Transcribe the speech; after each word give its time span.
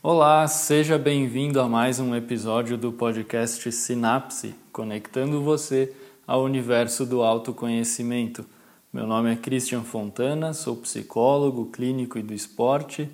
Olá, 0.00 0.46
seja 0.46 0.96
bem-vindo 0.96 1.60
a 1.60 1.68
mais 1.68 1.98
um 1.98 2.14
episódio 2.14 2.78
do 2.78 2.92
podcast 2.92 3.72
Sinapse, 3.72 4.54
conectando 4.72 5.42
você 5.42 5.92
ao 6.24 6.44
universo 6.44 7.04
do 7.04 7.20
autoconhecimento. 7.20 8.46
Meu 8.92 9.08
nome 9.08 9.32
é 9.32 9.34
Christian 9.34 9.82
Fontana, 9.82 10.54
sou 10.54 10.76
psicólogo 10.76 11.66
clínico 11.66 12.16
e 12.16 12.22
do 12.22 12.32
esporte, 12.32 13.10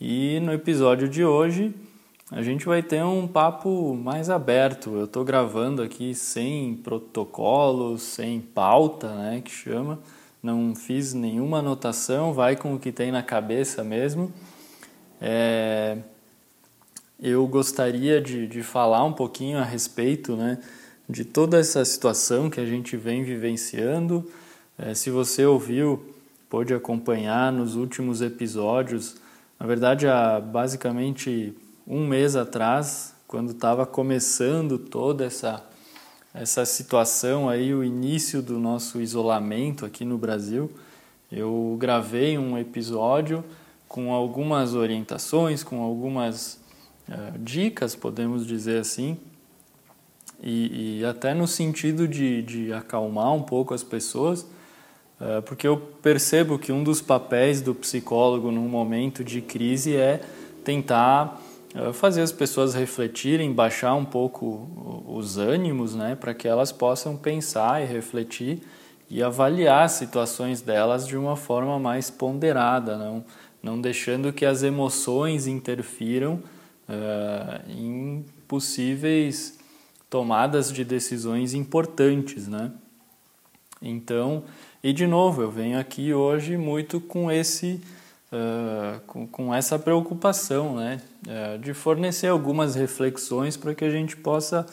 e 0.00 0.40
no 0.40 0.52
episódio 0.52 1.08
de 1.08 1.24
hoje 1.24 1.72
a 2.32 2.42
gente 2.42 2.66
vai 2.66 2.82
ter 2.82 3.04
um 3.04 3.28
papo 3.28 3.94
mais 3.94 4.28
aberto. 4.28 4.96
Eu 4.96 5.04
estou 5.04 5.24
gravando 5.24 5.80
aqui 5.80 6.12
sem 6.12 6.74
protocolo, 6.74 7.98
sem 7.98 8.40
pauta, 8.40 9.14
né, 9.14 9.40
que 9.44 9.52
chama. 9.52 10.00
Não 10.42 10.74
fiz 10.74 11.14
nenhuma 11.14 11.60
anotação, 11.60 12.32
vai 12.32 12.56
com 12.56 12.74
o 12.74 12.80
que 12.80 12.90
tem 12.90 13.12
na 13.12 13.22
cabeça 13.22 13.84
mesmo. 13.84 14.32
É... 15.20 15.98
Eu 17.18 17.46
gostaria 17.46 18.20
de, 18.20 18.46
de 18.46 18.62
falar 18.62 19.02
um 19.02 19.12
pouquinho 19.12 19.58
a 19.58 19.64
respeito 19.64 20.36
né, 20.36 20.58
de 21.08 21.24
toda 21.24 21.58
essa 21.58 21.82
situação 21.82 22.50
que 22.50 22.60
a 22.60 22.66
gente 22.66 22.94
vem 22.94 23.24
vivenciando. 23.24 24.30
É, 24.78 24.92
se 24.92 25.08
você 25.08 25.46
ouviu, 25.46 26.14
pôde 26.50 26.74
acompanhar 26.74 27.50
nos 27.50 27.74
últimos 27.74 28.20
episódios, 28.20 29.16
na 29.58 29.66
verdade, 29.66 30.06
há 30.06 30.38
basicamente 30.38 31.56
um 31.86 32.06
mês 32.06 32.36
atrás, 32.36 33.14
quando 33.26 33.52
estava 33.52 33.86
começando 33.86 34.78
toda 34.78 35.24
essa, 35.24 35.64
essa 36.34 36.66
situação 36.66 37.48
aí, 37.48 37.72
o 37.72 37.82
início 37.82 38.42
do 38.42 38.58
nosso 38.58 39.00
isolamento 39.00 39.86
aqui 39.86 40.04
no 40.04 40.18
Brasil, 40.18 40.70
eu 41.32 41.78
gravei 41.80 42.36
um 42.36 42.58
episódio 42.58 43.42
com 43.88 44.12
algumas 44.12 44.74
orientações, 44.74 45.64
com 45.64 45.80
algumas 45.80 46.65
uh, 47.08 47.38
dicas, 47.38 47.94
podemos 47.94 48.46
dizer 48.46 48.78
assim, 48.80 49.16
e, 50.42 51.00
e, 51.00 51.04
até 51.04 51.32
no 51.32 51.46
sentido 51.46 52.06
de, 52.06 52.42
de 52.42 52.72
acalmar 52.72 53.32
um 53.32 53.42
pouco 53.42 53.72
as 53.72 53.82
pessoas, 53.82 54.42
uh, 55.20 55.40
porque 55.44 55.66
eu 55.66 55.78
percebo 55.78 56.58
que 56.58 56.72
um 56.72 56.84
dos 56.84 57.00
papéis 57.00 57.60
do 57.60 57.74
psicólogo 57.74 58.50
num 58.50 58.68
momento 58.68 59.24
de 59.24 59.40
crise 59.40 59.96
é 59.96 60.22
tentar 60.62 61.40
é, 61.76 61.92
fazer 61.92 62.22
as 62.22 62.32
pessoas 62.32 62.74
refletirem, 62.74 63.52
baixar 63.52 63.94
um 63.94 64.04
pouco 64.04 65.04
os 65.06 65.36
ânimos, 65.36 65.94
né, 65.94 66.16
para 66.16 66.32
que 66.32 66.48
elas 66.48 66.72
possam 66.72 67.16
pensar 67.18 67.82
e 67.82 67.84
refletir 67.84 68.62
e 69.10 69.22
avaliar 69.22 69.88
situações 69.90 70.62
delas 70.62 71.06
de 71.06 71.18
uma 71.18 71.36
forma 71.36 71.78
mais 71.78 72.10
ponderada, 72.10 72.96
não, 72.96 73.24
não 73.62 73.78
deixando 73.78 74.32
que 74.32 74.46
as 74.46 74.62
emoções 74.62 75.46
interfiram 75.46 76.42
uh, 76.88 77.70
em 77.70 78.24
possíveis 78.46 79.58
tomadas 80.08 80.72
de 80.72 80.84
decisões 80.84 81.54
importantes, 81.54 82.46
né? 82.48 82.72
Então, 83.82 84.44
e 84.82 84.92
de 84.92 85.06
novo, 85.06 85.42
eu 85.42 85.50
venho 85.50 85.78
aqui 85.78 86.14
hoje 86.14 86.56
muito 86.56 87.00
com 87.00 87.30
esse 87.30 87.80
uh, 88.32 89.00
com, 89.06 89.26
com, 89.26 89.54
essa 89.54 89.78
preocupação, 89.78 90.76
né, 90.76 91.00
uh, 91.26 91.58
de 91.58 91.74
fornecer 91.74 92.28
algumas 92.28 92.74
reflexões 92.74 93.56
para 93.56 93.74
que 93.74 93.84
a 93.84 93.90
gente 93.90 94.16
possa 94.16 94.66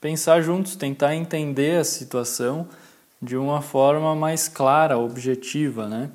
pensar 0.00 0.42
juntos, 0.42 0.76
tentar 0.76 1.14
entender 1.14 1.78
a 1.78 1.84
situação 1.84 2.68
de 3.20 3.36
uma 3.36 3.60
forma 3.60 4.14
mais 4.14 4.48
clara, 4.48 4.98
objetiva, 4.98 5.88
né. 5.88 6.10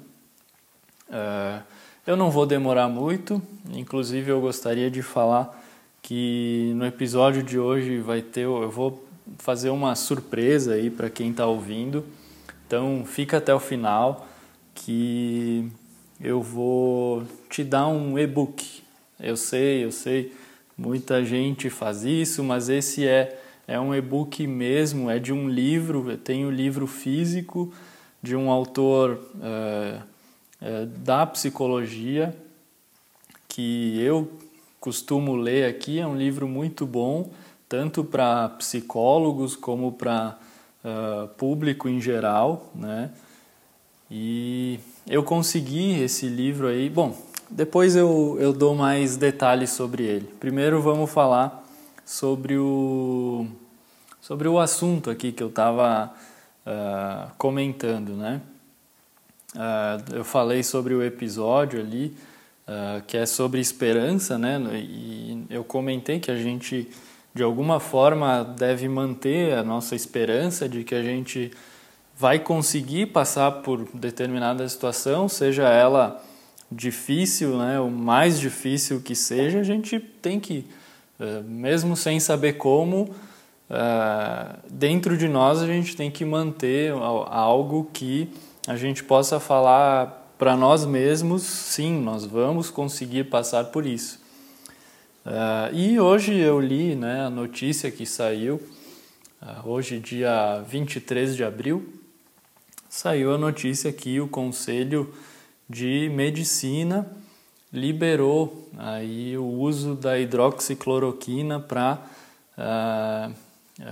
Uh, 1.09 1.74
eu 2.05 2.15
não 2.15 2.29
vou 2.29 2.45
demorar 2.45 2.87
muito, 2.87 3.41
inclusive 3.73 4.29
eu 4.31 4.39
gostaria 4.39 4.91
de 4.91 5.01
falar 5.01 5.63
que 6.01 6.71
no 6.75 6.85
episódio 6.85 7.41
de 7.41 7.57
hoje 7.57 7.97
vai 7.97 8.21
ter, 8.21 8.41
eu 8.41 8.69
vou 8.69 9.03
fazer 9.39 9.71
uma 9.71 9.95
surpresa 9.95 10.75
aí 10.75 10.91
para 10.91 11.09
quem 11.09 11.31
está 11.31 11.47
ouvindo. 11.47 12.05
Então 12.67 13.03
fica 13.05 13.37
até 13.37 13.53
o 13.53 13.59
final 13.59 14.27
que 14.75 15.67
eu 16.21 16.43
vou 16.43 17.23
te 17.49 17.63
dar 17.63 17.87
um 17.87 18.19
e-book. 18.19 18.83
Eu 19.19 19.35
sei, 19.35 19.83
eu 19.83 19.91
sei, 19.91 20.31
muita 20.77 21.25
gente 21.25 21.71
faz 21.71 22.03
isso, 22.03 22.43
mas 22.43 22.69
esse 22.69 23.07
é, 23.07 23.39
é 23.67 23.79
um 23.79 23.95
e-book 23.95 24.45
mesmo, 24.45 25.09
é 25.09 25.17
de 25.17 25.33
um 25.33 25.49
livro, 25.49 26.11
eu 26.11 26.17
tenho 26.17 26.49
um 26.49 26.51
livro 26.51 26.85
físico 26.85 27.73
de 28.21 28.35
um 28.35 28.51
autor 28.51 29.19
é, 29.41 29.99
é, 30.65 30.87
da 30.87 31.27
psicologia 31.27 32.35
que 33.47 34.01
eu 34.01 34.31
costumo 34.79 35.35
ler 35.35 35.69
aqui, 35.69 35.99
é 35.99 36.07
um 36.07 36.17
livro 36.17 36.47
muito 36.47 36.87
bom, 36.87 37.29
tanto 37.69 38.03
para 38.03 38.49
psicólogos 38.49 39.55
como 39.55 39.91
para 39.91 40.35
uh, 40.83 41.27
público 41.37 41.87
em 41.87 42.01
geral, 42.01 42.71
né? 42.73 43.11
E 44.09 44.79
eu 45.07 45.21
consegui 45.23 46.01
esse 46.01 46.27
livro 46.27 46.65
aí. 46.65 46.89
Bom, 46.89 47.15
depois 47.47 47.95
eu, 47.95 48.35
eu 48.39 48.51
dou 48.51 48.73
mais 48.73 49.17
detalhes 49.17 49.69
sobre 49.69 50.01
ele. 50.01 50.25
Primeiro 50.39 50.81
vamos 50.81 51.11
falar 51.11 51.63
sobre 52.03 52.57
o, 52.57 53.45
sobre 54.19 54.47
o 54.47 54.57
assunto 54.57 55.11
aqui 55.11 55.31
que 55.31 55.43
eu 55.43 55.49
estava 55.49 56.11
uh, 56.65 56.69
ah, 56.69 57.31
comentando, 57.37 58.13
né? 58.13 58.41
Uh, 59.55 60.15
eu 60.17 60.23
falei 60.23 60.61
sobre 60.61 60.93
o 60.93 61.01
episódio 61.01 61.79
ali, 61.79 62.15
uh, 62.67 63.01
que 63.07 63.15
é 63.15 63.25
sobre 63.25 63.61
esperança, 63.61 64.37
né? 64.37 64.59
E 64.73 65.45
eu 65.49 65.63
comentei 65.63 66.19
que 66.19 66.29
a 66.29 66.35
gente, 66.35 66.89
de 67.33 67.41
alguma 67.41 67.79
forma, 67.79 68.43
deve 68.43 68.87
manter 68.89 69.53
a 69.53 69.63
nossa 69.63 69.95
esperança 69.95 70.67
de 70.67 70.83
que 70.83 70.93
a 70.93 71.01
gente 71.01 71.51
vai 72.17 72.39
conseguir 72.39 73.07
passar 73.07 73.51
por 73.51 73.87
determinada 73.93 74.67
situação, 74.67 75.27
seja 75.27 75.63
ela 75.67 76.23
difícil, 76.71 77.57
né, 77.57 77.79
o 77.79 77.89
mais 77.89 78.39
difícil 78.39 79.01
que 79.01 79.15
seja, 79.15 79.59
a 79.59 79.63
gente 79.63 79.99
tem 79.99 80.39
que, 80.39 80.65
eh, 81.19 81.41
mesmo 81.45 81.95
sem 81.95 82.19
saber 82.19 82.53
como, 82.53 83.13
eh, 83.69 84.55
dentro 84.69 85.17
de 85.17 85.27
nós 85.27 85.61
a 85.61 85.67
gente 85.67 85.95
tem 85.95 86.09
que 86.09 86.25
manter 86.25 86.91
algo 86.93 87.89
que 87.93 88.29
a 88.67 88.75
gente 88.75 89.03
possa 89.03 89.39
falar 89.39 90.33
para 90.37 90.57
nós 90.57 90.85
mesmos, 90.85 91.43
sim, 91.43 92.01
nós 92.01 92.25
vamos 92.25 92.69
conseguir 92.69 93.25
passar 93.25 93.65
por 93.65 93.85
isso. 93.85 94.19
Eh, 95.25 95.69
e 95.73 95.99
hoje 95.99 96.35
eu 96.35 96.59
li 96.59 96.95
né, 96.95 97.25
a 97.25 97.29
notícia 97.29 97.91
que 97.91 98.05
saiu, 98.05 98.61
hoje, 99.63 99.99
dia 99.99 100.63
23 100.67 101.35
de 101.35 101.43
abril, 101.43 101.93
saiu 102.89 103.33
a 103.33 103.37
notícia 103.37 103.93
que 103.93 104.19
o 104.19 104.27
Conselho 104.27 105.13
de 105.69 106.09
Medicina 106.13 107.05
liberou 107.71 108.69
aí 108.77 109.37
o 109.37 109.45
uso 109.45 109.95
da 109.95 110.17
hidroxicloroquina 110.17 111.59
para 111.59 111.95
uh, 112.57 112.57
ah, 112.57 113.31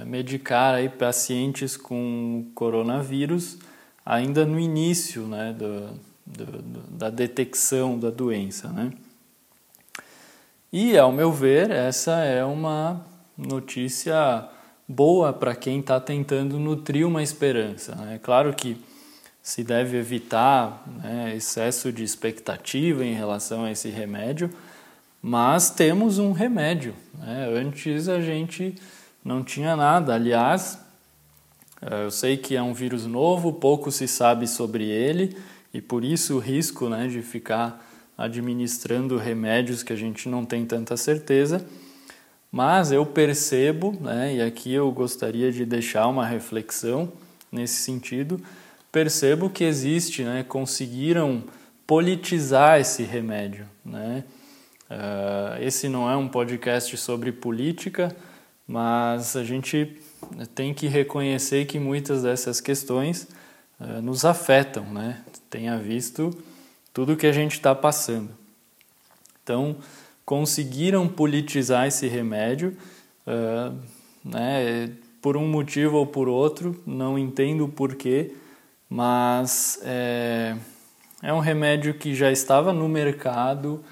medicar 0.05 0.75
aí 0.75 0.87
pacientes 0.87 1.75
com 1.75 2.49
coronavírus 2.55 3.57
ainda 4.05 4.45
no 4.45 4.59
início 4.59 5.23
né, 5.23 5.53
do, 5.53 5.99
do, 6.25 6.81
da 6.89 7.09
detecção 7.09 7.97
da 7.97 8.09
doença. 8.09 8.67
Né? 8.69 8.91
E, 10.71 10.97
ao 10.97 11.11
meu 11.11 11.31
ver, 11.31 11.69
essa 11.71 12.19
é 12.19 12.43
uma 12.43 13.05
notícia 13.37 14.47
boa 14.87 15.31
para 15.31 15.55
quem 15.55 15.79
está 15.79 15.99
tentando 15.99 16.59
nutrir 16.59 17.07
uma 17.07 17.23
esperança. 17.23 17.93
É 17.93 18.05
né? 18.05 18.19
claro 18.21 18.53
que 18.53 18.77
se 19.41 19.63
deve 19.63 19.97
evitar 19.97 20.83
né, 21.03 21.35
excesso 21.35 21.91
de 21.91 22.03
expectativa 22.03 23.03
em 23.03 23.13
relação 23.13 23.65
a 23.65 23.71
esse 23.71 23.89
remédio, 23.89 24.49
mas 25.21 25.69
temos 25.69 26.17
um 26.17 26.31
remédio. 26.31 26.93
Né? 27.17 27.49
Antes 27.55 28.07
a 28.07 28.21
gente 28.21 28.75
não 29.23 29.43
tinha 29.43 29.75
nada. 29.75 30.13
Aliás, 30.13 30.79
eu 32.03 32.11
sei 32.11 32.37
que 32.37 32.55
é 32.55 32.61
um 32.61 32.73
vírus 32.73 33.05
novo, 33.05 33.53
pouco 33.53 33.91
se 33.91 34.07
sabe 34.07 34.47
sobre 34.47 34.85
ele 34.85 35.35
e 35.73 35.81
por 35.81 36.03
isso 36.03 36.35
o 36.35 36.39
risco 36.39 36.87
né, 36.89 37.07
de 37.07 37.21
ficar 37.21 37.85
administrando 38.17 39.17
remédios 39.17 39.83
que 39.83 39.91
a 39.91 39.95
gente 39.95 40.29
não 40.29 40.45
tem 40.45 40.65
tanta 40.65 40.95
certeza. 40.95 41.65
Mas 42.51 42.91
eu 42.91 43.05
percebo, 43.05 43.97
né, 43.99 44.35
e 44.35 44.41
aqui 44.41 44.71
eu 44.73 44.91
gostaria 44.91 45.51
de 45.51 45.65
deixar 45.65 46.07
uma 46.07 46.25
reflexão 46.25 47.11
nesse 47.51 47.81
sentido 47.81 48.39
percebo 48.93 49.49
que 49.49 49.63
existe, 49.63 50.23
né, 50.23 50.45
conseguiram 50.47 51.43
politizar 51.87 52.79
esse 52.79 53.01
remédio. 53.01 53.65
Né? 53.83 54.23
Uh, 54.87 55.63
esse 55.63 55.89
não 55.89 56.09
é 56.09 56.15
um 56.15 56.27
podcast 56.27 56.95
sobre 56.95 57.31
política, 57.31 58.15
mas 58.67 59.35
a 59.35 59.43
gente 59.43 59.97
tem 60.55 60.73
que 60.73 60.87
reconhecer 60.87 61.65
que 61.65 61.79
muitas 61.79 62.23
dessas 62.23 62.59
questões 62.59 63.27
uh, 63.79 64.01
nos 64.01 64.25
afetam, 64.25 64.85
né? 64.85 65.23
tenha 65.49 65.77
visto 65.77 66.35
tudo 66.93 67.17
que 67.17 67.27
a 67.27 67.31
gente 67.31 67.53
está 67.53 67.75
passando. 67.75 68.29
Então, 69.43 69.77
conseguiram 70.25 71.07
politizar 71.07 71.87
esse 71.87 72.07
remédio, 72.07 72.77
uh, 73.27 73.77
né, 74.23 74.91
por 75.21 75.37
um 75.37 75.47
motivo 75.47 75.97
ou 75.97 76.07
por 76.07 76.27
outro, 76.27 76.81
não 76.85 77.17
entendo 77.17 77.65
o 77.65 77.69
porquê, 77.69 78.33
mas 78.89 79.79
é, 79.83 80.55
é 81.21 81.33
um 81.33 81.39
remédio 81.39 81.93
que 81.93 82.13
já 82.13 82.31
estava 82.31 82.73
no 82.73 82.87
mercado, 82.87 83.83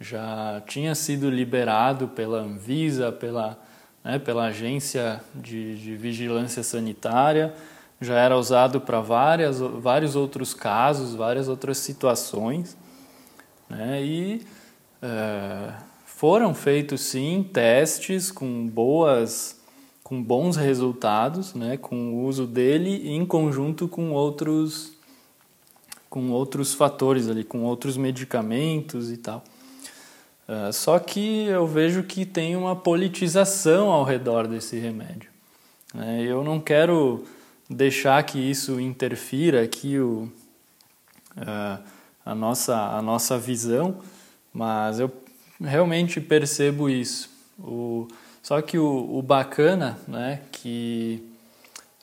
já 0.00 0.62
tinha 0.66 0.94
sido 0.94 1.28
liberado 1.28 2.08
pela 2.08 2.38
Anvisa, 2.38 3.10
pela, 3.10 3.58
né, 4.06 4.20
pela 4.20 4.44
Agência 4.44 5.20
de, 5.34 5.76
de 5.80 5.96
Vigilância 5.96 6.62
Sanitária, 6.62 7.52
já 8.00 8.14
era 8.14 8.38
usado 8.38 8.80
para 8.80 9.00
vários 9.00 10.14
outros 10.14 10.54
casos, 10.54 11.16
várias 11.16 11.48
outras 11.48 11.78
situações. 11.78 12.76
Né, 13.68 14.04
e 14.04 14.46
é, 15.02 15.72
foram 16.04 16.54
feitos 16.54 17.00
sim 17.00 17.42
testes 17.52 18.30
com 18.30 18.68
boas 18.68 19.56
com 20.04 20.22
bons 20.22 20.54
resultados, 20.54 21.52
né, 21.52 21.76
com 21.76 22.14
o 22.14 22.26
uso 22.26 22.46
dele 22.46 23.10
em 23.10 23.26
conjunto 23.26 23.88
com 23.88 24.12
outros 24.12 24.92
com 26.08 26.30
outros 26.30 26.74
fatores 26.74 27.28
ali, 27.28 27.42
com 27.42 27.64
outros 27.64 27.96
medicamentos 27.96 29.10
e 29.10 29.16
tal. 29.16 29.42
Uh, 30.48 30.72
só 30.72 30.98
que 30.98 31.46
eu 31.46 31.66
vejo 31.66 32.04
que 32.04 32.24
tem 32.24 32.54
uma 32.54 32.76
politização 32.76 33.90
ao 33.90 34.04
redor 34.04 34.46
desse 34.46 34.78
remédio. 34.78 35.28
Né? 35.92 36.22
Eu 36.22 36.44
não 36.44 36.60
quero 36.60 37.24
deixar 37.68 38.22
que 38.22 38.38
isso 38.38 38.80
interfira 38.80 39.62
aqui 39.62 39.98
o, 39.98 40.30
uh, 41.36 41.82
a, 42.24 42.34
nossa, 42.34 42.76
a 42.76 43.02
nossa 43.02 43.36
visão, 43.36 43.98
mas 44.52 45.00
eu 45.00 45.10
realmente 45.60 46.20
percebo 46.20 46.88
isso. 46.88 47.28
O, 47.58 48.06
só 48.40 48.62
que 48.62 48.78
o, 48.78 49.18
o 49.18 49.22
bacana 49.22 49.98
né, 50.06 50.42
que, 50.52 51.28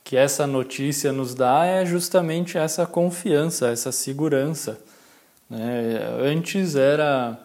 que 0.03 0.17
essa 0.17 0.45
notícia 0.45 1.13
nos 1.13 1.33
dá 1.33 1.65
é 1.65 1.85
justamente 1.85 2.57
essa 2.57 2.85
confiança, 2.85 3.69
essa 3.69 3.91
segurança. 3.91 4.81
Né? 5.49 5.99
Antes 6.21 6.75
era 6.75 7.39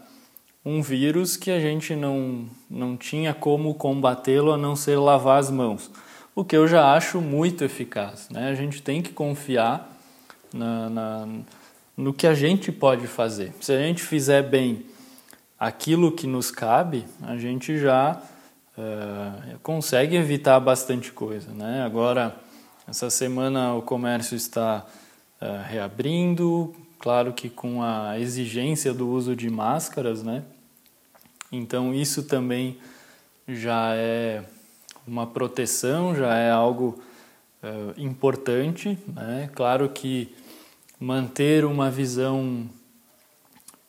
um 0.68 0.82
vírus 0.82 1.34
que 1.34 1.50
a 1.50 1.58
gente 1.58 1.96
não, 1.96 2.44
não 2.68 2.94
tinha 2.94 3.32
como 3.32 3.74
combatê-lo 3.74 4.52
a 4.52 4.58
não 4.58 4.76
ser 4.76 4.98
lavar 4.98 5.38
as 5.38 5.50
mãos, 5.50 5.90
o 6.34 6.44
que 6.44 6.54
eu 6.54 6.68
já 6.68 6.92
acho 6.92 7.22
muito 7.22 7.64
eficaz. 7.64 8.28
Né? 8.28 8.50
A 8.50 8.54
gente 8.54 8.82
tem 8.82 9.00
que 9.00 9.10
confiar 9.10 9.90
na, 10.52 10.90
na, 10.90 11.28
no 11.96 12.12
que 12.12 12.26
a 12.26 12.34
gente 12.34 12.70
pode 12.70 13.06
fazer. 13.06 13.54
Se 13.62 13.72
a 13.72 13.78
gente 13.78 14.02
fizer 14.02 14.42
bem 14.42 14.84
aquilo 15.58 16.12
que 16.12 16.26
nos 16.26 16.50
cabe, 16.50 17.06
a 17.22 17.38
gente 17.38 17.78
já 17.78 18.20
uh, 18.76 19.58
consegue 19.62 20.16
evitar 20.16 20.60
bastante 20.60 21.10
coisa. 21.12 21.50
Né? 21.50 21.82
Agora, 21.82 22.36
essa 22.86 23.08
semana 23.08 23.74
o 23.74 23.80
comércio 23.80 24.36
está 24.36 24.84
uh, 25.40 25.62
reabrindo, 25.66 26.74
claro 26.98 27.32
que 27.32 27.48
com 27.48 27.82
a 27.82 28.20
exigência 28.20 28.92
do 28.92 29.08
uso 29.08 29.34
de 29.34 29.48
máscaras, 29.48 30.22
né? 30.22 30.42
Então 31.50 31.94
isso 31.94 32.22
também 32.24 32.78
já 33.46 33.94
é 33.94 34.44
uma 35.06 35.26
proteção, 35.26 36.14
já 36.14 36.36
é 36.36 36.50
algo 36.50 37.02
uh, 37.62 37.94
importante, 37.96 38.98
né? 39.06 39.48
Claro 39.54 39.88
que 39.88 40.34
manter 41.00 41.64
uma 41.64 41.90
visão 41.90 42.68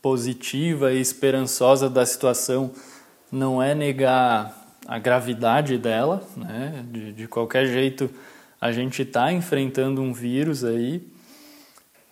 positiva 0.01 0.94
e 0.94 1.01
esperançosa 1.01 1.89
da 1.89 2.06
situação 2.06 2.71
não 3.31 3.61
é 3.61 3.75
negar 3.75 4.56
a 4.88 4.97
gravidade 4.97 5.77
dela, 5.77 6.23
né? 6.38 6.85
De, 6.89 7.11
de 7.11 7.27
qualquer 7.27 7.65
jeito, 7.65 8.09
a 8.61 8.71
gente 8.71 9.01
está 9.01 9.31
enfrentando 9.31 10.01
um 10.01 10.13
vírus 10.13 10.63
aí, 10.63 11.06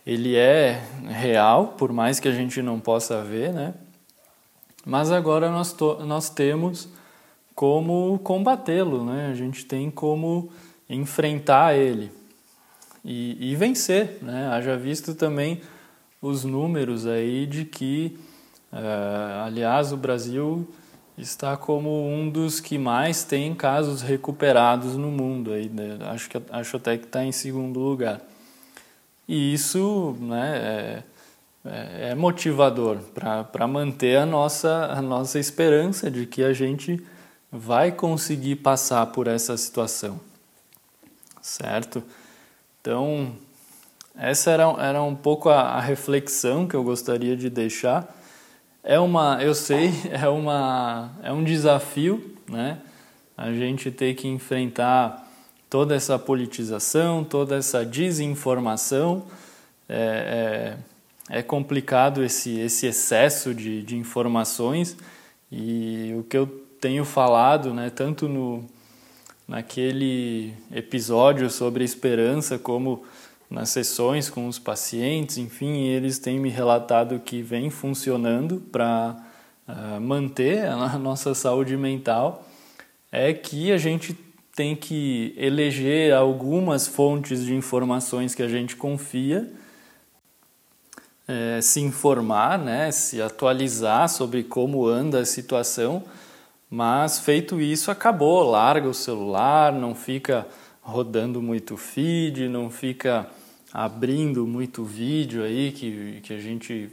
ele 0.05 0.35
é 0.35 0.81
real, 1.05 1.75
por 1.77 1.91
mais 1.91 2.19
que 2.19 2.27
a 2.27 2.31
gente 2.31 2.61
não 2.61 2.79
possa 2.79 3.23
ver, 3.23 3.53
né? 3.53 3.73
Mas 4.87 5.11
agora 5.11 5.51
nós, 5.51 5.75
nós 6.05 6.29
temos 6.29 6.87
como 7.53 8.17
combatê-lo, 8.23 9.03
né? 9.03 9.27
A 9.29 9.35
gente 9.35 9.65
tem 9.65 9.91
como 9.91 10.49
enfrentar 10.89 11.75
ele 11.75 12.09
e, 13.03 13.51
e 13.51 13.55
vencer, 13.57 14.17
né? 14.21 14.47
Haja 14.47 14.77
visto 14.77 15.13
também 15.13 15.61
os 16.21 16.45
números 16.45 17.05
aí 17.05 17.45
de 17.45 17.65
que, 17.65 18.17
uh, 18.71 19.43
aliás, 19.45 19.91
o 19.91 19.97
Brasil 19.97 20.65
está 21.17 21.57
como 21.57 22.07
um 22.07 22.29
dos 22.29 22.61
que 22.61 22.77
mais 22.77 23.25
tem 23.25 23.53
casos 23.53 24.01
recuperados 24.01 24.95
no 24.95 25.11
mundo. 25.11 25.51
Aí, 25.51 25.67
né? 25.67 25.97
acho, 26.03 26.29
que, 26.29 26.41
acho 26.49 26.77
até 26.77 26.97
que 26.97 27.07
está 27.07 27.25
em 27.25 27.33
segundo 27.33 27.77
lugar. 27.81 28.21
E 29.27 29.53
isso 29.53 30.15
né, 30.21 30.57
é, 30.57 31.03
é, 31.69 32.09
é 32.11 32.15
motivador 32.15 32.97
para 33.13 33.67
manter 33.67 34.17
a 34.17 34.25
nossa, 34.25 34.85
a 34.85 35.01
nossa 35.01 35.39
esperança 35.39 36.09
de 36.09 36.25
que 36.25 36.43
a 36.43 36.53
gente 36.53 37.03
vai 37.51 37.91
conseguir 37.91 38.57
passar 38.57 39.05
por 39.07 39.27
essa 39.27 39.55
situação. 39.57 40.19
Certo? 41.41 42.03
Então, 42.81 43.33
essa 44.17 44.51
era, 44.51 44.63
era 44.79 45.01
um 45.01 45.15
pouco 45.15 45.49
a, 45.49 45.61
a 45.61 45.79
reflexão 45.79 46.67
que 46.67 46.75
eu 46.75 46.83
gostaria 46.83 47.35
de 47.35 47.49
deixar 47.49 48.13
é 48.89 48.97
uma, 48.97 49.43
eu 49.43 49.53
sei, 49.53 49.91
é 50.09 50.29
uma, 50.29 51.11
é 51.21 51.31
um 51.33 51.43
desafio, 51.43 52.35
né? 52.47 52.79
A 53.37 53.51
gente 53.51 53.91
ter 53.91 54.15
que 54.15 54.29
enfrentar 54.29 55.27
toda 55.69 55.93
essa 55.93 56.17
politização, 56.17 57.23
toda 57.23 57.57
essa 57.57 57.85
desinformação. 57.85 59.25
É, 59.89 60.77
é, 60.77 60.77
é 61.29 61.41
complicado 61.41 62.23
esse, 62.23 62.59
esse 62.59 62.87
excesso 62.87 63.53
de, 63.53 63.81
de 63.83 63.97
informações 63.97 64.97
e 65.51 66.13
o 66.17 66.23
que 66.23 66.37
eu 66.37 66.47
tenho 66.79 67.03
falado, 67.03 67.73
né, 67.73 67.89
tanto 67.89 68.27
no, 68.27 68.65
naquele 69.47 70.53
episódio 70.71 71.49
sobre 71.49 71.83
esperança 71.83 72.57
como 72.57 73.03
nas 73.49 73.69
sessões 73.69 74.29
com 74.29 74.47
os 74.47 74.59
pacientes, 74.59 75.37
enfim, 75.37 75.87
eles 75.87 76.19
têm 76.19 76.39
me 76.39 76.49
relatado 76.49 77.19
que 77.19 77.41
vem 77.41 77.69
funcionando 77.69 78.61
para 78.71 79.15
uh, 79.67 79.71
ah, 79.71 79.99
manter 80.01 80.65
a 80.67 80.97
nossa 80.99 81.33
saúde 81.33 81.77
mental, 81.77 82.45
é 83.09 83.33
que 83.33 83.71
a 83.71 83.77
gente 83.77 84.13
tem 84.53 84.75
que 84.75 85.33
eleger 85.37 86.13
algumas 86.13 86.87
fontes 86.87 87.45
de 87.45 87.55
informações 87.55 88.35
que 88.35 88.43
a 88.43 88.49
gente 88.49 88.75
confia, 88.75 89.49
é, 91.27 91.59
se 91.61 91.81
informar, 91.81 92.57
né, 92.57 92.91
se 92.91 93.21
atualizar 93.21 94.07
sobre 94.07 94.43
como 94.43 94.87
anda 94.87 95.19
a 95.19 95.25
situação, 95.25 96.03
mas 96.69 97.19
feito 97.19 97.59
isso, 97.59 97.91
acabou, 97.91 98.49
larga 98.49 98.87
o 98.87 98.93
celular, 98.93 99.73
não 99.73 99.93
fica 99.93 100.47
rodando 100.81 101.41
muito 101.41 101.75
feed, 101.75 102.47
não 102.47 102.69
fica 102.69 103.27
abrindo 103.73 104.47
muito 104.47 104.83
vídeo 104.83 105.43
aí 105.43 105.71
que, 105.71 106.21
que 106.21 106.33
a 106.33 106.39
gente 106.39 106.89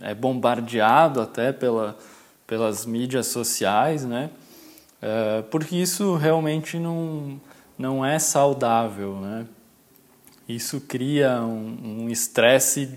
é 0.00 0.14
bombardeado 0.14 1.20
até 1.20 1.52
pela, 1.52 1.96
pelas 2.46 2.84
mídias 2.84 3.28
sociais, 3.28 4.04
né? 4.04 4.30
É, 5.00 5.42
porque 5.50 5.76
isso 5.76 6.16
realmente 6.16 6.78
não, 6.78 7.40
não 7.78 8.04
é 8.04 8.18
saudável, 8.18 9.16
né? 9.16 9.46
Isso 10.48 10.80
cria 10.80 11.42
um 11.42 12.08
estresse, 12.08 12.88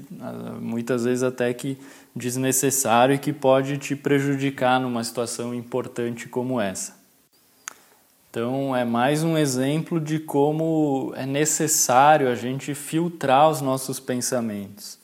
muitas 0.62 1.04
vezes 1.04 1.24
até 1.24 1.52
que 1.54 1.78
desnecessário 2.16 3.16
e 3.16 3.20
que 3.20 3.34
pode 3.34 3.78
te 3.78 3.96
prejudicar 3.96 4.80
numa 4.80 5.04
situação 5.04 5.54
importante 5.54 6.28
como 6.28 6.62
essa. 6.62 7.00
Então, 8.30 8.76
é 8.76 8.86
mais 8.86 9.24
um 9.24 9.36
exemplo 9.36 10.00
de 10.00 10.20
como 10.20 11.12
é 11.16 11.26
necessário 11.26 12.30
a 12.30 12.36
gente 12.36 12.76
filtrar 12.76 13.50
os 13.50 13.60
nossos 13.60 14.00
pensamentos, 14.00 15.00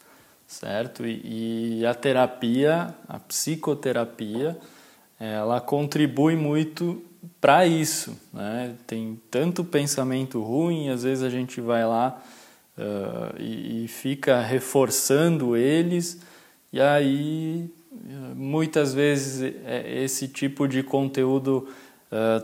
certo? 0.46 1.04
E, 1.04 1.80
e 1.80 1.86
a 1.86 1.92
terapia, 1.92 2.94
a 3.08 3.18
psicoterapia, 3.18 4.56
ela 5.18 5.60
contribui 5.60 6.36
muito 6.36 7.02
para 7.40 7.66
isso, 7.66 8.16
né? 8.32 8.76
Tem 8.86 9.20
tanto 9.28 9.64
pensamento 9.64 10.40
ruim, 10.40 10.90
às 10.90 11.02
vezes 11.02 11.24
a 11.24 11.30
gente 11.30 11.60
vai 11.60 11.84
lá 11.84 12.22
uh, 12.78 13.34
e, 13.38 13.84
e 13.84 13.88
fica 13.88 14.40
reforçando 14.40 15.56
eles, 15.56 16.20
e 16.72 16.80
aí 16.80 17.70
muitas 18.34 18.92
vezes 18.94 19.54
é, 19.64 20.02
esse 20.02 20.28
tipo 20.28 20.68
de 20.68 20.82
conteúdo 20.82 21.68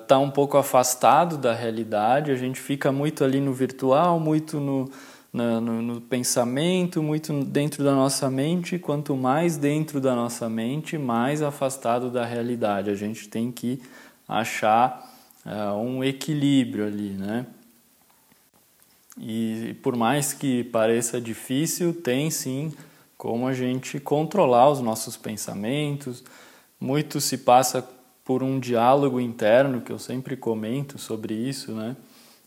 está 0.01 0.19
uh, 0.19 0.23
um 0.23 0.31
pouco 0.31 0.57
afastado 0.57 1.37
da 1.37 1.55
realidade, 1.55 2.31
a 2.31 2.37
gente 2.37 2.61
fica 2.61 2.91
muito 2.91 3.23
ali 3.23 3.41
no 3.41 3.53
virtual, 3.53 4.19
muito 4.19 4.59
no, 4.59 4.91
no, 5.33 5.61
no, 5.61 5.83
no, 5.83 6.01
pensamento, 6.01 7.03
muito 7.03 7.33
dentro 7.45 7.83
da 7.85 7.95
nossa 7.95 8.29
mente. 8.29 8.79
Quanto 8.79 9.17
mais 9.17 9.57
dentro 9.57 10.01
da 10.01 10.15
nossa 10.15 10.49
mente, 10.49 10.99
mais 10.99 11.43
afastado 11.43 12.11
da 12.11 12.25
realidade. 12.25 12.91
A 12.91 12.95
gente 12.95 13.29
tem 13.29 13.51
que 13.53 13.81
achar 14.29 15.11
uh, 15.47 15.77
um 15.77 16.03
equilíbrio 16.03 16.87
ali, 16.87 17.11
né? 17.11 17.47
E 19.19 19.77
por 19.83 19.97
mais 19.97 20.33
que 20.33 20.65
pareça 20.65 21.21
difícil, 21.21 21.93
tem 21.93 22.31
sim 22.31 22.73
como 23.17 23.47
a 23.47 23.53
gente 23.53 24.01
controlar 24.01 24.71
os 24.71 24.81
nossos 24.81 25.17
pensamentos. 25.17 26.25
Muito 26.81 27.21
se 27.21 27.39
passa 27.39 27.87
por 28.25 28.43
um 28.43 28.59
diálogo 28.59 29.21
interno, 29.21 29.81
que 29.81 29.93
eu 29.93 29.99
sempre 29.99 30.37
comento 30.37 30.99
sobre 30.99 31.35
isso, 31.35 31.73
né? 31.73 31.97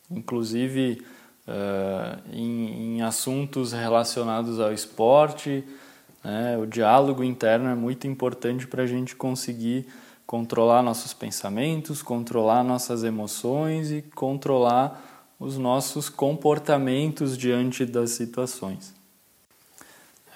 Inclusive 0.10 1.02
uh, 1.48 2.22
em, 2.32 2.98
em, 2.98 3.02
assuntos 3.02 3.72
relacionados 3.72 4.60
ao 4.60 4.72
esporte, 4.74 5.64
né? 6.24 6.58
o 6.58 6.66
diálogo 6.66 7.24
interno 7.24 7.70
é 7.70 7.76
muito 7.76 8.08
importante 8.08 8.68
para 8.68 8.84
a 8.84 8.88
gente 8.88 9.16
conseguir 9.16 9.88
controlar 10.26 10.82
nossos 10.82 11.14
pensamentos, 11.14 12.02
controlar 12.02 12.64
nossas 12.64 13.04
emoções 13.04 13.92
e 13.92 14.02
controlar 14.02 15.15
os 15.46 15.60
nossos 15.60 16.10
comportamentos 16.10 17.38
diante 17.38 17.86
das 17.86 18.10
situações. 18.12 18.96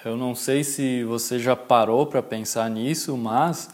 Eu 0.05 0.15
não 0.15 0.35
sei 0.35 0.63
se 0.63 1.03
você 1.03 1.39
já 1.39 1.55
parou 1.55 2.05
para 2.05 2.21
pensar 2.21 2.69
nisso, 2.69 3.17
mas 3.17 3.69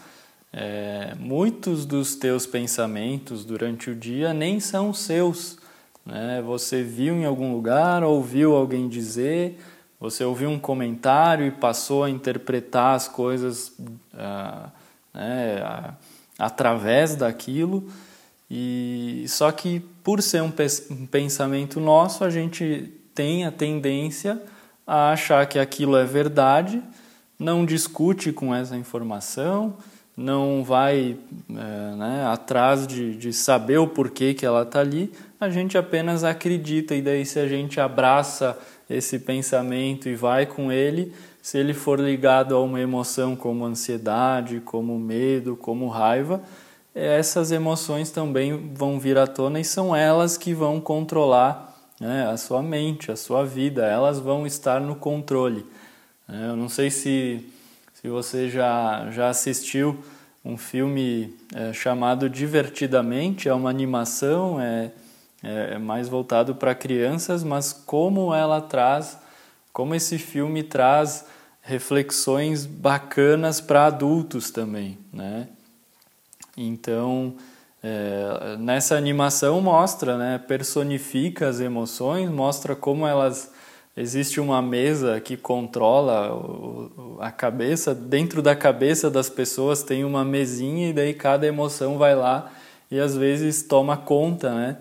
é, 0.50 1.14
muitos 1.20 1.84
dos 1.84 2.16
teus 2.16 2.46
pensamentos 2.46 3.44
durante 3.44 3.90
o 3.90 3.94
dia 3.94 4.32
nem 4.32 4.58
são 4.58 4.94
seus. 4.94 5.58
Né? 6.06 6.40
Você 6.40 6.82
viu 6.82 7.14
em 7.14 7.26
algum 7.26 7.52
lugar, 7.52 8.02
ouviu 8.02 8.56
alguém 8.56 8.88
dizer, 8.88 9.60
você 10.00 10.24
ouviu 10.24 10.48
um 10.48 10.58
comentário 10.58 11.46
e 11.46 11.50
passou 11.50 12.02
a 12.02 12.08
interpretar 12.08 12.96
as 12.96 13.08
coisas 13.08 13.72
ah, 14.14 14.70
né, 15.12 15.94
através 16.38 17.14
daquilo. 17.14 17.86
E 18.50 19.26
só 19.28 19.52
que 19.52 19.84
por 20.06 20.22
ser 20.22 20.40
um 20.40 20.52
pensamento 21.10 21.80
nosso, 21.80 22.22
a 22.22 22.30
gente 22.30 22.92
tem 23.12 23.44
a 23.44 23.50
tendência 23.50 24.40
a 24.86 25.10
achar 25.10 25.44
que 25.46 25.58
aquilo 25.58 25.96
é 25.96 26.04
verdade, 26.04 26.80
não 27.36 27.66
discute 27.66 28.30
com 28.30 28.54
essa 28.54 28.76
informação, 28.76 29.74
não 30.16 30.62
vai 30.62 31.16
é, 31.50 31.96
né, 31.96 32.24
atrás 32.24 32.86
de, 32.86 33.16
de 33.16 33.32
saber 33.32 33.78
o 33.78 33.88
porquê 33.88 34.32
que 34.32 34.46
ela 34.46 34.62
está 34.62 34.78
ali, 34.78 35.12
a 35.40 35.50
gente 35.50 35.76
apenas 35.76 36.22
acredita. 36.22 36.94
E 36.94 37.02
daí, 37.02 37.26
se 37.26 37.40
a 37.40 37.48
gente 37.48 37.80
abraça 37.80 38.56
esse 38.88 39.18
pensamento 39.18 40.08
e 40.08 40.14
vai 40.14 40.46
com 40.46 40.70
ele, 40.70 41.12
se 41.42 41.58
ele 41.58 41.74
for 41.74 41.98
ligado 41.98 42.54
a 42.54 42.62
uma 42.62 42.80
emoção 42.80 43.34
como 43.34 43.64
ansiedade, 43.64 44.62
como 44.64 44.96
medo, 45.00 45.56
como 45.56 45.88
raiva, 45.88 46.40
essas 46.96 47.52
emoções 47.52 48.10
também 48.10 48.72
vão 48.72 48.98
vir 48.98 49.18
à 49.18 49.26
tona 49.26 49.60
e 49.60 49.64
são 49.64 49.94
elas 49.94 50.38
que 50.38 50.54
vão 50.54 50.80
controlar 50.80 51.76
né, 52.00 52.26
a 52.26 52.38
sua 52.38 52.62
mente, 52.62 53.12
a 53.12 53.16
sua 53.16 53.44
vida, 53.44 53.84
elas 53.84 54.18
vão 54.18 54.46
estar 54.46 54.80
no 54.80 54.96
controle. 54.96 55.66
É, 56.26 56.46
eu 56.46 56.56
não 56.56 56.70
sei 56.70 56.90
se, 56.90 57.46
se 57.92 58.08
você 58.08 58.48
já, 58.48 59.10
já 59.10 59.28
assistiu 59.28 60.02
um 60.42 60.56
filme 60.56 61.34
é, 61.54 61.72
chamado 61.74 62.30
Divertidamente, 62.30 63.46
é 63.46 63.52
uma 63.52 63.68
animação, 63.68 64.58
é, 64.58 64.90
é, 65.42 65.74
é 65.74 65.78
mais 65.78 66.08
voltado 66.08 66.54
para 66.54 66.74
crianças, 66.74 67.44
mas 67.44 67.74
como 67.74 68.34
ela 68.34 68.60
traz, 68.60 69.18
como 69.70 69.94
esse 69.94 70.16
filme 70.16 70.62
traz 70.62 71.26
reflexões 71.60 72.64
bacanas 72.64 73.60
para 73.60 73.84
adultos 73.86 74.50
também, 74.50 74.96
né? 75.12 75.48
Então, 76.56 77.34
é, 77.82 78.56
nessa 78.58 78.96
animação 78.96 79.60
mostra, 79.60 80.16
né, 80.16 80.38
personifica 80.38 81.48
as 81.48 81.60
emoções, 81.60 82.30
mostra 82.30 82.74
como 82.74 83.06
elas 83.06 83.52
existe 83.96 84.40
uma 84.40 84.60
mesa 84.60 85.20
que 85.20 85.36
controla 85.36 86.34
o, 86.34 87.16
a 87.20 87.30
cabeça, 87.30 87.94
dentro 87.94 88.42
da 88.42 88.54
cabeça 88.54 89.10
das 89.10 89.30
pessoas 89.30 89.82
tem 89.82 90.04
uma 90.04 90.24
mesinha 90.24 90.90
e 90.90 90.92
daí 90.92 91.14
cada 91.14 91.46
emoção 91.46 91.96
vai 91.96 92.14
lá 92.14 92.50
e 92.90 93.00
às 93.00 93.16
vezes 93.16 93.62
toma 93.62 93.96
conta, 93.96 94.54
né, 94.54 94.76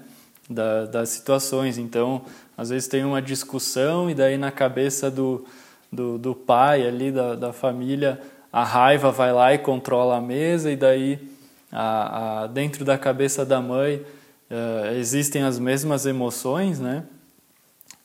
da, 0.50 0.86
das 0.86 1.10
situações. 1.10 1.78
Então, 1.78 2.24
às 2.58 2.70
vezes 2.70 2.88
tem 2.88 3.04
uma 3.04 3.22
discussão 3.22 4.10
e 4.10 4.14
daí 4.14 4.38
na 4.38 4.52
cabeça 4.52 5.10
do, 5.10 5.46
do, 5.92 6.18
do 6.18 6.36
pai 6.36 6.88
ali, 6.88 7.12
da, 7.12 7.36
da 7.36 7.54
família, 7.54 8.20
a 8.52 8.64
raiva 8.64 9.12
vai 9.12 9.34
lá 9.34 9.54
e 9.54 9.58
controla 9.58 10.18
a 10.18 10.22
mesa 10.22 10.72
e 10.72 10.76
daí 10.76 11.35
a, 11.78 12.44
a, 12.44 12.48
dentro 12.48 12.86
da 12.86 12.98
cabeça 12.98 13.46
da 13.46 13.62
mãe 13.62 13.98
uh, 13.98 14.96
existem 14.96 15.44
as 15.44 15.60
mesmas 15.60 16.06
emoções, 16.06 16.80
né? 16.80 17.04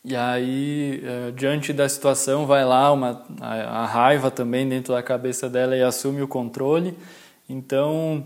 E 0.04 0.16
aí, 0.16 1.04
uh, 1.04 1.32
diante 1.32 1.72
da 1.72 1.88
situação, 1.88 2.46
vai 2.46 2.64
lá 2.64 2.90
uma, 2.90 3.24
a, 3.40 3.82
a, 3.82 3.86
raiva 3.86 4.28
também 4.28 4.68
dentro 4.68 4.92
da 4.92 5.02
cabeça 5.04 5.48
dela 5.48 5.76
e 5.76 5.82
assume 5.82 6.20
o 6.20 6.26
controle. 6.26 6.98
Então, 7.48 8.24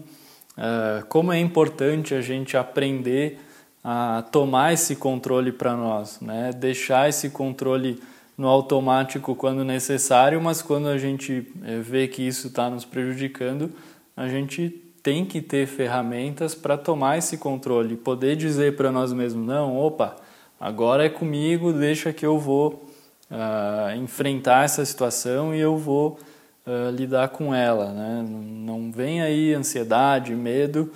uh, 0.57 1.05
como 1.09 1.31
é 1.31 1.39
importante 1.39 2.15
a 2.15 2.23
gente 2.23 2.57
aprender 2.57 3.39
a 3.83 4.25
tomar 4.33 4.73
esse 4.73 4.97
controle 4.97 5.53
para 5.53 5.77
nós, 5.77 6.23
né? 6.23 6.53
Deixar 6.57 7.11
esse 7.11 7.29
controle 7.29 8.03
no 8.39 8.49
automático 8.49 9.35
quando 9.35 9.63
necessário, 9.63 10.41
mas 10.41 10.63
quando 10.63 10.89
a 10.89 10.97
gente 10.97 11.47
vê 11.83 12.09
que 12.09 12.27
isso 12.27 12.47
está 12.47 12.71
nos 12.71 12.87
prejudicando, 12.87 13.71
a 14.17 14.27
gente 14.27 14.84
tem 15.05 15.23
que 15.23 15.43
ter 15.43 15.67
ferramentas 15.67 16.55
para 16.55 16.79
tomar 16.79 17.19
esse 17.19 17.37
controle, 17.37 17.95
poder 17.95 18.37
dizer 18.37 18.75
para 18.75 18.91
nós 18.91 19.13
mesmos: 19.13 19.47
não, 19.47 19.77
opa, 19.77 20.17
agora 20.59 21.05
é 21.05 21.11
comigo, 21.11 21.75
deixa 21.75 22.11
que 22.11 22.25
eu 22.25 22.39
vou 22.39 22.89
uh, 23.31 23.95
enfrentar 23.97 24.65
essa 24.65 24.83
situação 24.83 25.55
e 25.55 25.61
eu 25.61 25.77
vou 25.77 26.19
uh, 26.67 26.91
lidar 26.91 27.29
com 27.29 27.55
ela. 27.55 27.93
Né? 27.93 28.25
Não 28.27 28.91
vem 28.91 29.21
aí 29.21 29.53
ansiedade, 29.53 30.35
medo, 30.35 30.91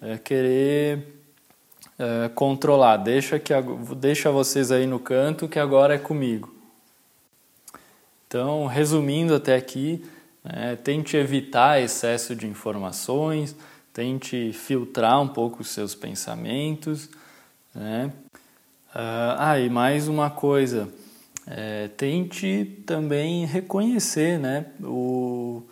uh, 0.00 0.18
querer 0.22 1.12
controlar, 2.34 2.96
deixa, 2.96 3.38
que, 3.38 3.52
deixa 3.96 4.28
vocês 4.28 4.72
aí 4.72 4.84
no 4.84 4.98
canto 4.98 5.46
que 5.46 5.60
agora 5.60 5.94
é 5.94 5.98
comigo. 5.98 6.52
Então, 8.26 8.66
resumindo 8.66 9.32
até 9.32 9.54
aqui, 9.54 10.04
é, 10.44 10.76
tente 10.76 11.16
evitar 11.16 11.80
excesso 11.80 12.36
de 12.36 12.46
informações, 12.46 13.56
tente 13.92 14.52
filtrar 14.52 15.20
um 15.20 15.28
pouco 15.28 15.62
os 15.62 15.68
seus 15.68 15.94
pensamentos. 15.94 17.08
Né? 17.74 18.12
Ah, 18.94 19.50
ah, 19.50 19.58
e 19.58 19.70
mais 19.70 20.06
uma 20.06 20.30
coisa, 20.30 20.88
é, 21.46 21.88
tente 21.88 22.82
também 22.86 23.46
reconhecer 23.46 24.38
né, 24.38 24.66
o, 24.82 25.62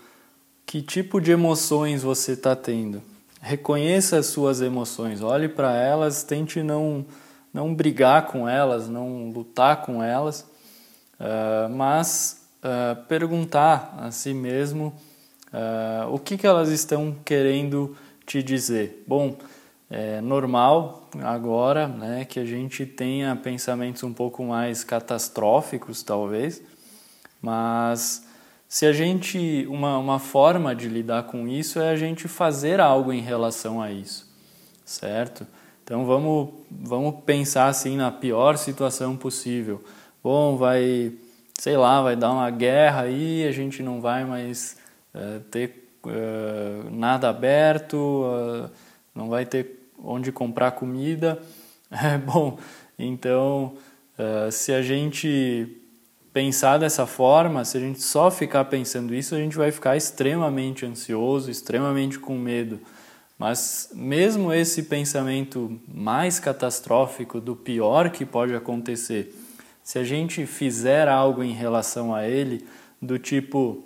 que 0.67 0.81
tipo 0.81 1.21
de 1.21 1.31
emoções 1.31 2.03
você 2.03 2.33
está 2.33 2.57
tendo. 2.57 3.03
Reconheça 3.41 4.19
as 4.19 4.27
suas 4.27 4.61
emoções, 4.61 5.21
olhe 5.21 5.49
para 5.49 5.75
elas, 5.75 6.23
tente 6.23 6.63
não, 6.63 7.05
não 7.53 7.75
brigar 7.75 8.27
com 8.27 8.49
elas, 8.49 8.89
não 8.89 9.31
lutar 9.31 9.83
com 9.83 10.03
elas, 10.03 10.47
uh, 11.21 11.69
mas 11.69 12.42
uh, 12.63 13.03
perguntar 13.07 13.95
a 13.99 14.11
si 14.11 14.33
mesmo 14.33 14.95
uh, 15.53 16.13
o 16.13 16.19
que, 16.19 16.37
que 16.37 16.47
elas 16.47 16.69
estão 16.71 17.17
querendo 17.25 17.97
te 18.27 18.43
dizer. 18.43 19.05
Bom, 19.07 19.37
é 19.91 20.21
normal 20.21 21.09
agora 21.23 21.87
né, 21.87 22.25
que 22.25 22.41
a 22.41 22.45
gente 22.45 22.87
tenha 22.87 23.37
pensamentos 23.37 24.03
um 24.03 24.13
pouco 24.13 24.43
mais 24.43 24.83
catastróficos, 24.83 26.03
talvez, 26.03 26.63
mas 27.43 28.27
se 28.67 28.87
a 28.87 28.93
gente 28.93 29.67
uma, 29.69 29.99
uma 29.99 30.19
forma 30.19 30.75
de 30.75 30.89
lidar 30.89 31.25
com 31.25 31.47
isso 31.47 31.79
é 31.79 31.91
a 31.91 31.97
gente 31.97 32.27
fazer 32.27 32.81
algo 32.81 33.13
em 33.13 33.21
relação 33.21 33.83
a 33.83 33.93
isso, 33.93 34.27
certo? 34.83 35.47
Então 35.85 36.07
vamos 36.07 36.49
vamos 36.71 37.17
pensar 37.27 37.67
assim 37.67 37.97
na 37.97 38.11
pior 38.11 38.57
situação 38.57 39.15
possível. 39.15 39.85
Bom, 40.25 40.57
vai 40.57 41.13
sei 41.63 41.77
lá, 41.77 42.03
vai 42.03 42.17
dar 42.17 42.33
uma 42.33 42.51
guerra 42.51 43.03
aí, 43.03 43.47
a 43.47 43.53
gente 43.53 43.85
não 43.85 44.01
vai 44.01 44.25
mais 44.25 44.77
uh, 45.15 45.39
ter 45.49 45.93
uh, 46.05 46.91
nada 46.91 47.29
aberto, 47.29 47.95
uh, 47.95 48.69
não 49.15 49.29
vai 49.29 49.47
ter 49.47 49.89
onde 50.03 50.33
comprar 50.33 50.73
comida. 50.73 51.41
É 51.93 52.17
bom, 52.17 52.59
então 52.99 53.75
se 54.51 54.73
a 54.73 54.81
gente 54.81 55.77
pensar 56.33 56.79
dessa 56.79 57.05
forma, 57.05 57.67
se 57.67 57.77
a 57.77 57.81
gente 57.81 58.01
só 58.01 58.31
ficar 58.31 58.65
pensando 58.65 59.15
isso, 59.15 59.35
a 59.35 59.39
gente 59.39 59.59
vai 59.59 59.71
ficar 59.71 59.95
extremamente 59.95 60.87
ansioso, 60.87 61.51
extremamente 61.51 62.19
com 62.19 62.39
medo. 62.39 62.81
Mas 63.39 63.91
mesmo 63.93 64.55
esse 64.55 64.85
pensamento 64.85 65.79
mais 65.87 66.41
catastrófico 66.41 67.43
do 67.43 67.55
pior 67.55 68.09
que 68.09 68.25
pode 68.25 68.55
acontecer, 68.55 69.35
Se 69.83 69.99
a 69.99 70.05
gente 70.05 70.47
fizer 70.47 71.09
algo 71.09 71.43
em 71.43 71.53
relação 71.53 72.15
a 72.15 72.27
ele, 72.27 72.67
do 73.01 73.19
tipo, 73.19 73.83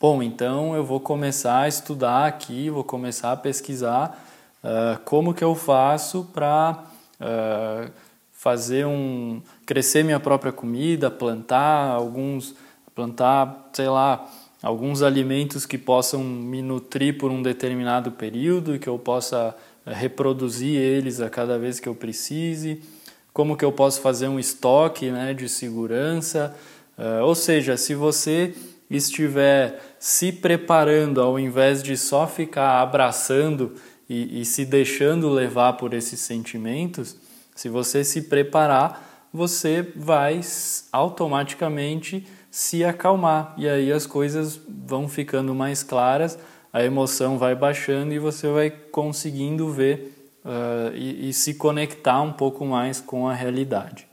bom, 0.00 0.22
então 0.22 0.74
eu 0.74 0.84
vou 0.84 1.00
começar 1.00 1.60
a 1.60 1.68
estudar 1.68 2.26
aqui, 2.26 2.70
vou 2.70 2.84
começar 2.84 3.32
a 3.32 3.36
pesquisar 3.36 4.26
uh, 4.62 5.00
como 5.04 5.32
que 5.32 5.44
eu 5.44 5.54
faço 5.54 6.28
para 6.34 6.84
uh, 7.20 7.90
fazer 8.32 8.86
um 8.86 9.40
crescer 9.64 10.02
minha 10.02 10.20
própria 10.20 10.52
comida, 10.52 11.10
plantar 11.10 11.90
alguns 11.90 12.54
plantar, 12.96 13.68
sei 13.74 13.88
lá, 13.90 14.26
alguns 14.62 15.02
alimentos 15.02 15.66
que 15.66 15.76
possam 15.76 16.24
me 16.24 16.62
nutrir 16.62 17.18
por 17.18 17.30
um 17.30 17.42
determinado 17.42 18.10
período 18.10 18.74
e 18.74 18.78
que 18.78 18.88
eu 18.88 18.98
possa 18.98 19.54
eh, 19.84 19.92
reproduzir 19.92 20.80
eles 20.80 21.20
a 21.20 21.28
cada 21.28 21.58
vez 21.58 21.78
que 21.78 21.86
eu 21.86 21.94
precise, 21.94 22.82
como 23.36 23.54
que 23.54 23.66
eu 23.66 23.70
posso 23.70 24.00
fazer 24.00 24.28
um 24.28 24.38
estoque 24.38 25.10
né, 25.10 25.34
de 25.34 25.46
segurança. 25.46 26.56
Uh, 26.96 27.22
ou 27.22 27.34
seja, 27.34 27.76
se 27.76 27.94
você 27.94 28.54
estiver 28.88 29.78
se 29.98 30.32
preparando 30.32 31.20
ao 31.20 31.38
invés 31.38 31.82
de 31.82 31.98
só 31.98 32.26
ficar 32.26 32.80
abraçando 32.80 33.74
e, 34.08 34.40
e 34.40 34.44
se 34.46 34.64
deixando 34.64 35.28
levar 35.28 35.74
por 35.74 35.92
esses 35.92 36.18
sentimentos, 36.18 37.14
se 37.54 37.68
você 37.68 38.02
se 38.02 38.22
preparar, 38.22 39.28
você 39.30 39.86
vai 39.94 40.40
automaticamente 40.90 42.26
se 42.50 42.82
acalmar 42.84 43.52
e 43.58 43.68
aí 43.68 43.92
as 43.92 44.06
coisas 44.06 44.58
vão 44.66 45.10
ficando 45.10 45.54
mais 45.54 45.82
claras, 45.82 46.38
a 46.72 46.82
emoção 46.82 47.36
vai 47.36 47.54
baixando 47.54 48.14
e 48.14 48.18
você 48.18 48.48
vai 48.48 48.70
conseguindo 48.70 49.68
ver 49.68 50.15
uh, 50.46 50.94
e, 50.94 51.28
e, 51.28 51.32
se 51.32 51.54
conectar 51.54 52.22
um 52.22 52.32
pouco 52.32 52.64
mais 52.64 53.00
com 53.00 53.28
a 53.28 53.34
realidade. 53.34 54.06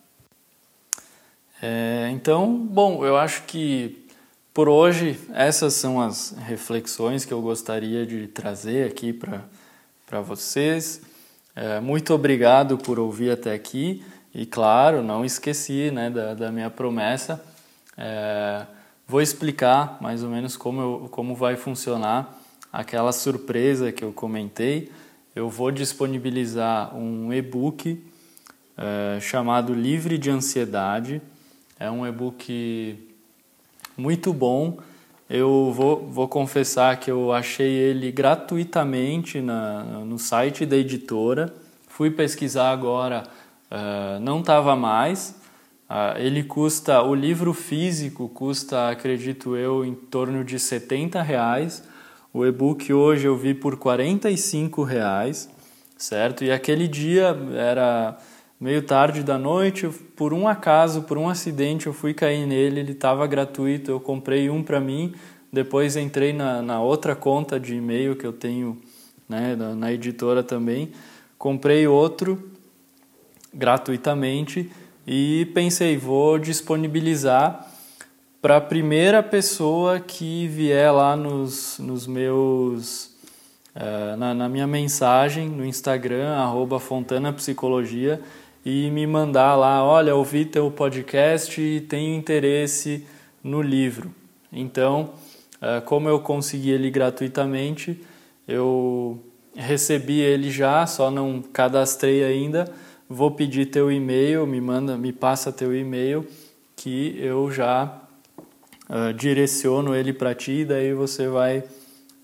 É, 1.62 2.10
então, 2.12 2.58
bom, 2.58 3.06
eu 3.06 3.16
acho 3.16 3.44
que 3.44 4.06
por 4.54 4.68
hoje 4.68 5.18
essas 5.34 5.74
são 5.76 6.02
as 6.02 6.36
reflexões 6.46 7.24
que 7.24 7.34
eu 7.34 7.42
gostaria 7.42 8.06
de 8.06 8.28
trazer 8.28 8.88
aqui 8.88 9.14
para 9.14 10.20
vocês. 10.22 11.02
É, 11.56 11.80
muito 11.80 12.14
obrigado 12.14 12.78
por 12.78 13.00
ouvir 13.00 13.32
até 13.32 13.54
aqui 13.54 14.04
e, 14.34 14.46
claro, 14.46 15.02
não 15.02 15.24
esqueci 15.24 15.90
né, 15.92 16.10
da, 16.10 16.34
da 16.34 16.52
minha 16.52 16.70
promessa 16.70 17.42
é, 17.98 18.66
vou 19.08 19.22
explicar 19.22 19.98
mais 20.02 20.24
ou 20.24 20.30
menos 20.30 20.58
como, 20.58 20.82
eu, 20.82 21.10
como 21.10 21.36
vai 21.36 21.56
funcionar 21.56 22.40
aquela 22.72 23.12
surpresa 23.12 23.92
que 23.92 24.04
eu 24.04 24.12
comentei. 24.12 24.92
Eu 25.36 25.50
vou 25.50 25.72
disponibilizar 25.72 26.96
um 26.96 27.34
e-book 27.34 28.00
é, 28.78 29.20
chamado 29.20 29.74
Livre 29.74 30.18
de 30.18 30.30
Ansiedade. 30.30 31.22
É 31.80 31.90
um 31.90 32.06
e-book 32.06 32.98
muito 33.98 34.32
bom. 34.32 34.78
Eu 35.30 35.72
vou, 35.76 36.08
vou 36.08 36.28
confessar 36.28 37.00
que 37.00 37.10
eu 37.10 37.34
achei 37.34 37.72
ele 37.72 38.12
gratuitamente 38.12 39.42
na, 39.42 39.84
no 40.06 40.20
site 40.20 40.66
da 40.66 40.78
editora. 40.78 41.54
Fui 41.88 42.12
pesquisar 42.12 42.72
agora, 42.72 43.24
uh, 43.72 44.20
não 44.20 44.40
estava 44.40 44.76
mais, 44.76 45.36
Uh, 45.90 46.18
ele 46.18 46.44
custa, 46.44 47.04
o 47.04 47.14
livro 47.14 47.54
físico 47.54 48.28
custa, 48.28 48.90
acredito 48.90 49.56
eu, 49.56 49.86
em 49.86 49.94
torno 49.94 50.44
de 50.44 50.58
70 50.58 51.22
reais. 51.22 51.84
O 52.36 52.48
e-book 52.48 52.92
hoje 52.92 53.28
eu 53.28 53.38
vi 53.38 53.54
por 53.54 53.78
45 53.78 54.82
reais, 54.82 55.48
certo? 55.96 56.44
E 56.44 56.52
aquele 56.52 56.88
dia 56.88 57.38
era 57.56 58.18
meio 58.60 58.82
tarde 58.82 59.22
da 59.22 59.38
noite, 59.38 59.88
por 60.16 60.34
um 60.34 60.48
acaso, 60.48 61.04
por 61.04 61.16
um 61.16 61.30
acidente, 61.30 61.86
eu 61.86 61.94
fui 61.94 62.12
cair 62.12 62.48
nele, 62.48 62.80
ele 62.80 62.94
estava 62.94 63.28
gratuito, 63.28 63.92
eu 63.92 64.00
comprei 64.00 64.50
um 64.50 64.64
para 64.64 64.80
mim, 64.80 65.14
depois 65.52 65.96
entrei 65.96 66.34
na, 66.34 66.60
na 66.64 66.82
outra 66.82 67.16
conta 67.16 67.60
de 67.60 67.76
e-mail 67.76 68.16
que 68.16 68.26
eu 68.26 68.34
tenho 68.34 68.82
né, 69.30 69.56
na, 69.56 69.76
na 69.76 69.94
editora 69.94 70.42
também, 70.42 70.92
comprei 71.38 71.86
outro 71.86 72.52
gratuitamente 73.54 74.72
e 75.06 75.52
pensei, 75.54 75.98
vou 75.98 76.40
disponibilizar 76.40 77.72
para 78.44 78.58
a 78.58 78.62
primeira 78.62 79.24
pessoa 79.24 80.02
que 80.02 80.50
vier 80.50 80.92
lá 80.94 81.16
nos, 81.16 81.80
nos 81.80 82.06
meus. 82.06 83.06
Uh, 83.74 84.18
na, 84.18 84.34
na, 84.34 84.50
minha 84.50 84.68
mensagem 84.68 85.48
no 85.48 85.66
Instagram, 85.66 86.28
arroba 86.36 86.78
Fontana 86.78 87.32
Psicologia, 87.32 88.22
e 88.66 88.92
me 88.92 89.08
mandar 89.08 89.56
lá: 89.56 89.82
olha, 89.82 90.14
ouvi 90.14 90.44
teu 90.44 90.70
podcast 90.70 91.62
e 91.62 91.80
tenho 91.80 92.14
interesse 92.18 93.08
no 93.42 93.62
livro. 93.62 94.14
Então, 94.52 95.14
uh, 95.62 95.82
como 95.86 96.10
eu 96.10 96.20
consegui 96.20 96.72
ele 96.72 96.92
gratuitamente, 96.92 98.04
eu 98.46 99.24
recebi 99.56 100.20
ele 100.20 100.52
já, 100.52 100.86
só 100.86 101.10
não 101.10 101.42
cadastrei 101.42 102.26
ainda 102.26 102.70
vou 103.10 103.32
pedir 103.32 103.68
teu 103.68 103.92
e-mail, 103.92 104.46
me 104.48 104.60
manda, 104.60 104.98
me 104.98 105.14
passa 105.14 105.52
teu 105.52 105.76
e-mail 105.76 106.26
que 106.76 107.16
eu 107.20 107.52
já 107.52 108.03
uh, 108.94 109.14
direciono 109.14 109.96
ele 109.96 110.14
para 110.14 110.36
ti, 110.36 110.62
e 110.62 110.66
daí 110.66 110.94
você 110.94 111.28
vai 111.28 111.64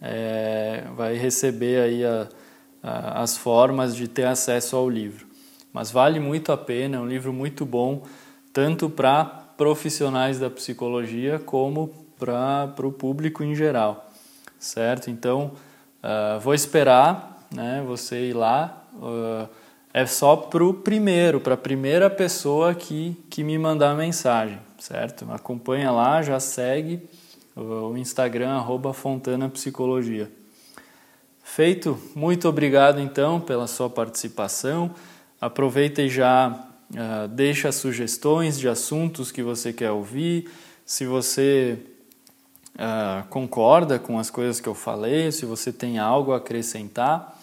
é, 0.02 0.84
vai 0.96 1.16
receber 1.16 1.82
aí 1.82 2.06
a, 2.06 2.28
a, 2.82 3.22
as 3.22 3.38
formas 3.38 3.96
de 3.96 4.08
ter 4.08 4.26
acesso 4.26 4.76
ao 4.76 4.90
livro. 4.90 5.28
Mas 5.74 5.92
vale 5.92 6.20
muito 6.20 6.52
a 6.52 6.58
pena, 6.58 6.98
é 6.98 7.00
um 7.00 7.08
livro 7.08 7.34
muito 7.34 7.66
bom, 7.66 8.04
tanto 8.54 8.90
para 8.90 9.26
profissionais 9.26 10.40
da 10.40 10.50
psicologia 10.50 11.40
como 11.40 11.90
para 12.18 12.88
o 12.88 12.92
público 12.92 13.44
em 13.44 13.54
geral, 13.54 14.10
certo? 14.58 15.10
Então, 15.10 15.52
uh, 16.04 16.40
vou 16.40 16.54
esperar 16.54 17.46
né, 17.54 17.84
você 17.86 18.30
ir 18.30 18.34
lá. 18.34 18.84
Uh, 18.94 19.59
é 20.00 20.06
só 20.06 20.38
para 20.38 20.64
o 20.64 20.74
primeiro, 20.74 21.42
para 21.42 21.56
a 21.56 21.58
primeira 21.58 22.10
pessoa 22.10 22.74
que, 22.74 23.18
que 23.30 23.44
me 23.44 23.58
mandar 23.58 23.96
mensagem, 23.96 24.58
certo? 24.78 25.30
Acompanha 25.30 25.92
lá, 25.92 26.22
já 26.22 26.40
segue 26.40 27.02
o 27.54 27.98
Instagram, 27.98 28.52
arroba 28.52 28.94
Fontana 28.94 29.50
Psicologia. 29.50 30.32
Feito, 31.44 32.00
muito 32.16 32.48
obrigado 32.48 33.02
então 33.02 33.42
pela 33.42 33.68
sua 33.68 33.90
participação. 33.90 34.96
Aproveita 35.42 36.02
e 36.02 36.08
já 36.08 36.48
uh, 36.48 37.28
deixa 37.28 37.70
sugestões 37.72 38.58
de 38.58 38.70
assuntos 38.70 39.34
que 39.34 39.44
você 39.44 39.74
quer 39.74 39.92
ouvir. 39.92 40.50
Se 40.86 41.06
você 41.06 41.78
uh, 42.76 43.28
concorda 43.28 44.00
com 44.00 44.18
as 44.18 44.30
coisas 44.30 44.62
que 44.62 44.70
eu 44.70 44.76
falei, 44.76 45.30
se 45.34 45.46
você 45.46 45.74
tem 45.74 46.00
algo 46.00 46.32
a 46.32 46.38
acrescentar, 46.38 47.38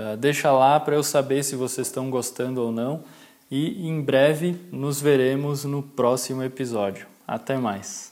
ah, 0.00 0.16
deixa 0.16 0.50
lá 0.50 0.80
para 0.80 0.94
eu 0.94 1.02
saber 1.02 1.42
se 1.42 1.54
vocês 1.54 1.86
estão 1.86 2.08
gostando 2.08 2.62
ou 2.62 2.72
não. 2.72 3.04
E 3.50 3.86
em 3.86 4.00
breve 4.00 4.56
nos 4.72 5.00
veremos 5.00 5.64
no 5.64 5.82
próximo 5.82 6.42
episódio. 6.42 7.06
Até 7.26 7.58
mais! 7.58 8.09